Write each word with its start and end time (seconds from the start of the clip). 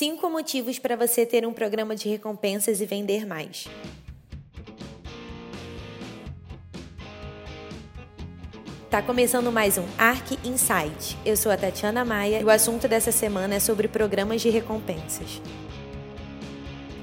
5 0.00 0.30
motivos 0.30 0.78
para 0.78 0.96
você 0.96 1.26
ter 1.26 1.46
um 1.46 1.52
programa 1.52 1.94
de 1.94 2.08
recompensas 2.08 2.80
e 2.80 2.86
vender 2.86 3.26
mais. 3.26 3.68
Tá 8.88 9.02
começando 9.02 9.52
mais 9.52 9.76
um 9.76 9.84
Arc 9.98 10.38
Insight. 10.42 11.18
Eu 11.22 11.36
sou 11.36 11.52
a 11.52 11.56
Tatiana 11.58 12.02
Maia 12.02 12.40
e 12.40 12.44
o 12.44 12.48
assunto 12.48 12.88
dessa 12.88 13.12
semana 13.12 13.56
é 13.56 13.60
sobre 13.60 13.88
programas 13.88 14.40
de 14.40 14.48
recompensas. 14.48 15.38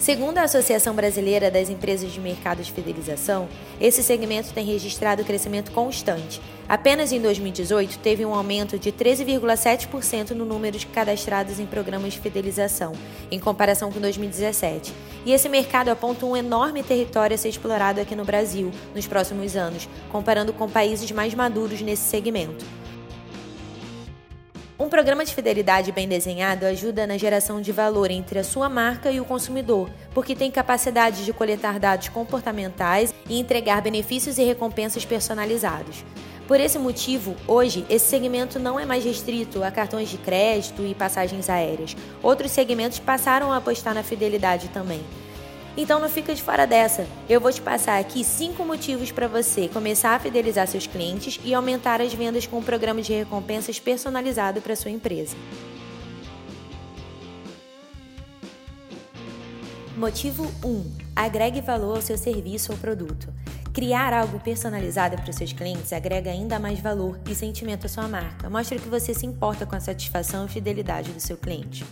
Segundo 0.08 0.38
a 0.38 0.44
Associação 0.44 0.96
Brasileira 0.96 1.52
das 1.52 1.70
Empresas 1.70 2.14
de 2.14 2.22
Mercado 2.22 2.64
de 2.64 2.72
Fidelização, 2.72 3.50
esse 3.78 4.02
segmento 4.02 4.54
tem 4.54 4.66
registrado 4.66 5.26
crescimento 5.26 5.70
constante. 5.74 6.40
Apenas 6.66 7.12
em 7.12 7.20
2018 7.20 8.00
teve 8.00 8.26
um 8.26 8.34
aumento 8.34 8.80
de 8.80 8.90
13,7% 8.90 10.30
no 10.30 10.46
número 10.46 10.78
de 10.78 10.88
cadastrados 10.88 11.60
em 11.60 11.66
programas 11.66 12.14
de 12.14 12.22
fidelização, 12.22 12.94
em 13.30 13.38
comparação 13.38 13.92
com 13.92 14.00
2017. 14.00 14.94
E 15.26 15.34
esse 15.34 15.50
mercado 15.50 15.90
aponta 15.90 16.26
um 16.26 16.38
enorme 16.38 16.84
território 16.84 17.36
a 17.36 17.38
ser 17.38 17.50
explorado 17.50 18.00
aqui 18.00 18.16
no 18.16 18.24
Brasil 18.24 18.72
nos 18.96 19.06
próximos 19.06 19.58
anos, 19.58 19.90
comparando 20.10 20.54
com 20.54 20.70
países 20.70 21.12
mais 21.12 21.34
maduros 21.34 21.82
nesse 21.82 22.04
segmento. 22.04 22.64
Um 24.80 24.90
programa 24.90 25.26
de 25.26 25.34
fidelidade 25.34 25.92
bem 25.92 26.08
desenhado 26.08 26.64
ajuda 26.64 27.08
na 27.08 27.18
geração 27.18 27.60
de 27.60 27.72
valor 27.72 28.12
entre 28.12 28.38
a 28.38 28.44
sua 28.44 28.70
marca 28.70 29.12
e 29.12 29.20
o 29.20 29.26
consumidor, 29.26 29.90
porque 30.14 30.36
tem 30.36 30.52
capacidade 30.52 31.26
de 31.26 31.34
coletar 31.34 31.80
dados 31.80 32.10
comportamentais 32.10 33.12
e 33.28 33.40
entregar 33.40 33.82
benefícios 33.82 34.38
e 34.38 34.44
recompensas 34.44 35.04
personalizados. 35.04 36.06
Por 36.48 36.60
esse 36.60 36.78
motivo, 36.78 37.36
hoje, 37.48 37.88
esse 37.90 38.06
segmento 38.06 38.60
não 38.60 38.80
é 38.80 38.86
mais 38.86 39.04
restrito 39.04 39.64
a 39.64 39.72
cartões 39.72 40.10
de 40.10 40.18
crédito 40.20 40.86
e 40.86 40.94
passagens 40.94 41.50
aéreas. 41.50 41.98
Outros 42.22 42.52
segmentos 42.52 43.00
passaram 43.00 43.52
a 43.52 43.58
apostar 43.58 43.96
na 43.96 44.04
fidelidade 44.04 44.68
também. 44.68 45.02
Então 45.78 46.00
não 46.00 46.10
fica 46.10 46.34
de 46.34 46.42
fora 46.42 46.66
dessa. 46.66 47.06
Eu 47.30 47.40
vou 47.40 47.54
te 47.54 47.62
passar 47.62 48.00
aqui 48.00 48.24
cinco 48.24 48.66
motivos 48.66 49.12
para 49.12 49.28
você 49.28 49.68
começar 49.68 50.16
a 50.16 50.20
fidelizar 50.20 50.68
seus 50.68 50.88
clientes 50.88 51.40
e 51.46 51.54
aumentar 51.54 52.02
as 52.02 52.12
vendas 52.12 52.48
com 52.48 52.58
um 52.58 52.64
programa 52.64 53.00
de 53.00 53.14
recompensas 53.14 53.80
personalizado 53.80 54.60
para 54.60 54.76
sua 54.76 54.90
empresa. 54.90 55.38
Motivo 59.96 60.52
1. 60.64 60.92
Agregue 61.16 61.62
valor 61.62 61.98
ao 61.98 62.02
seu 62.02 62.18
serviço 62.18 62.72
ou 62.72 62.78
produto. 62.78 63.32
Criar 63.72 64.14
algo 64.14 64.40
personalizado 64.40 65.16
para 65.18 65.32
seus 65.32 65.54
clientes 65.54 65.94
agrega 65.94 66.32
ainda 66.32 66.58
mais 66.58 66.80
valor 66.80 67.20
e 67.30 67.36
sentimento 67.36 67.86
à 67.86 67.90
sua 67.90 68.08
marca. 68.08 68.50
Mostra 68.50 68.80
que 68.80 68.90
você 68.90 69.14
se 69.14 69.28
importa 69.28 69.68
com 69.68 69.76
a 69.76 69.80
satisfação 69.80 70.46
e 70.46 70.50
fidelidade 70.50 71.12
do 71.12 71.20
seu 71.20 71.38
cliente. 71.38 71.86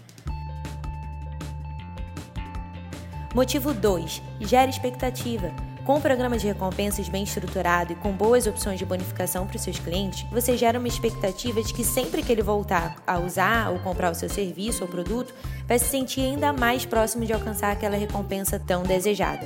Motivo 3.36 3.74
2. 3.74 4.22
Gere 4.40 4.72
expectativa. 4.72 5.52
Com 5.84 5.98
um 5.98 6.02
programa 6.02 6.38
de 6.38 6.48
recompensas 6.48 7.10
bem 7.10 7.24
estruturado 7.24 7.92
e 7.92 7.96
com 7.98 8.14
boas 8.14 8.48
opções 8.48 8.80
de 8.80 8.86
bonificação 8.86 9.46
para 9.46 9.58
os 9.58 9.62
seus 9.62 9.78
clientes, 9.78 10.26
você 10.32 10.56
gera 10.56 10.80
uma 10.80 10.88
expectativa 10.88 11.62
de 11.62 11.74
que 11.74 11.84
sempre 11.84 12.24
que 12.24 12.32
ele 12.32 12.42
voltar 12.42 12.96
a 13.06 13.20
usar 13.20 13.72
ou 13.72 13.80
comprar 13.80 14.10
o 14.10 14.16
seu 14.16 14.30
serviço 14.30 14.86
ou 14.86 14.90
produto, 14.90 15.34
vai 15.68 15.78
se 15.78 15.90
sentir 15.90 16.22
ainda 16.22 16.54
mais 16.54 16.86
próximo 16.86 17.26
de 17.26 17.34
alcançar 17.34 17.74
aquela 17.74 17.98
recompensa 17.98 18.58
tão 18.58 18.84
desejada. 18.84 19.46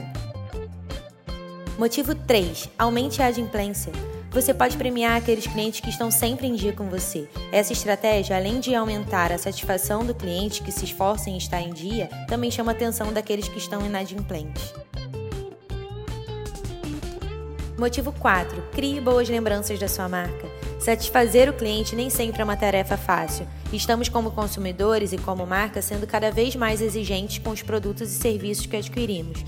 Motivo 1.79 2.13
3. 2.13 2.69
Aumente 2.77 3.23
a 3.23 3.25
adimplência. 3.25 3.91
Você 4.31 4.53
pode 4.53 4.77
premiar 4.77 5.17
aqueles 5.17 5.47
clientes 5.47 5.79
que 5.79 5.89
estão 5.89 6.11
sempre 6.11 6.45
em 6.45 6.53
dia 6.53 6.71
com 6.71 6.87
você. 6.87 7.27
Essa 7.51 7.73
estratégia, 7.73 8.35
além 8.35 8.59
de 8.59 8.75
aumentar 8.75 9.31
a 9.31 9.39
satisfação 9.39 10.05
do 10.05 10.13
cliente 10.13 10.61
que 10.61 10.71
se 10.71 10.85
esforça 10.85 11.31
em 11.31 11.37
estar 11.37 11.59
em 11.59 11.73
dia, 11.73 12.07
também 12.27 12.51
chama 12.51 12.71
a 12.71 12.75
atenção 12.75 13.11
daqueles 13.11 13.47
que 13.47 13.57
estão 13.57 13.83
inadimplentes. 13.83 14.71
Motivo 17.75 18.11
4. 18.11 18.61
Crie 18.71 19.01
boas 19.01 19.27
lembranças 19.27 19.79
da 19.79 19.87
sua 19.87 20.07
marca. 20.07 20.47
Satisfazer 20.79 21.49
o 21.49 21.53
cliente 21.53 21.95
nem 21.95 22.09
sempre 22.09 22.41
é 22.41 22.43
uma 22.43 22.55
tarefa 22.55 22.97
fácil. 22.97 23.47
Estamos, 23.73 24.09
como 24.09 24.31
consumidores 24.31 25.11
e 25.11 25.17
como 25.17 25.45
marca, 25.45 25.81
sendo 25.81 26.05
cada 26.05 26.29
vez 26.29 26.55
mais 26.55 26.81
exigentes 26.81 27.39
com 27.39 27.49
os 27.49 27.63
produtos 27.63 28.11
e 28.11 28.15
serviços 28.15 28.67
que 28.67 28.75
adquirimos. 28.75 29.43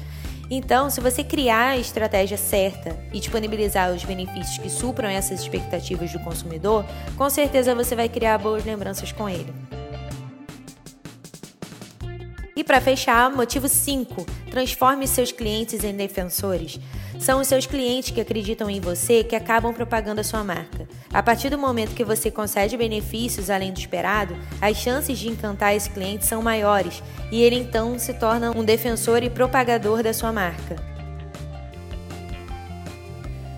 Então, 0.53 0.89
se 0.89 0.99
você 0.99 1.23
criar 1.23 1.69
a 1.69 1.77
estratégia 1.77 2.35
certa 2.35 2.99
e 3.13 3.21
disponibilizar 3.21 3.89
os 3.89 4.03
benefícios 4.03 4.57
que 4.57 4.69
supram 4.69 5.07
essas 5.07 5.39
expectativas 5.39 6.11
do 6.11 6.19
consumidor, 6.19 6.85
com 7.15 7.29
certeza 7.29 7.73
você 7.73 7.95
vai 7.95 8.09
criar 8.09 8.37
boas 8.37 8.65
lembranças 8.65 9.13
com 9.13 9.29
ele. 9.29 9.70
Para 12.71 12.79
fechar, 12.79 13.29
motivo 13.29 13.67
5: 13.67 14.25
transforme 14.49 15.05
seus 15.05 15.29
clientes 15.29 15.83
em 15.83 15.93
defensores. 15.93 16.79
São 17.19 17.41
os 17.41 17.47
seus 17.49 17.65
clientes 17.65 18.11
que 18.11 18.21
acreditam 18.21 18.69
em 18.69 18.79
você 18.79 19.25
que 19.25 19.35
acabam 19.35 19.73
propagando 19.73 20.21
a 20.21 20.23
sua 20.23 20.41
marca. 20.41 20.87
A 21.11 21.21
partir 21.21 21.49
do 21.49 21.57
momento 21.57 21.93
que 21.93 22.05
você 22.05 22.31
concede 22.31 22.77
benefícios 22.77 23.49
além 23.49 23.73
do 23.73 23.79
esperado, 23.79 24.37
as 24.61 24.77
chances 24.77 25.19
de 25.19 25.27
encantar 25.27 25.75
esse 25.75 25.89
cliente 25.89 26.25
são 26.25 26.41
maiores 26.41 27.03
e 27.29 27.41
ele 27.41 27.57
então 27.57 27.99
se 27.99 28.13
torna 28.13 28.57
um 28.57 28.63
defensor 28.63 29.21
e 29.21 29.29
propagador 29.29 30.01
da 30.01 30.13
sua 30.13 30.31
marca. 30.31 30.90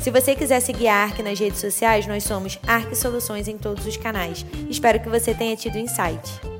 Se 0.00 0.10
você 0.10 0.34
quiser 0.34 0.60
seguir 0.60 0.88
a 0.88 1.02
ARC 1.02 1.18
nas 1.18 1.38
redes 1.38 1.60
sociais, 1.60 2.06
nós 2.06 2.24
somos 2.24 2.58
ARC 2.66 2.94
Soluções 2.94 3.46
em 3.46 3.58
todos 3.58 3.84
os 3.84 3.98
canais. 3.98 4.46
Espero 4.70 5.00
que 5.00 5.08
você 5.10 5.34
tenha 5.34 5.54
tido 5.54 5.76
insight. 5.76 6.57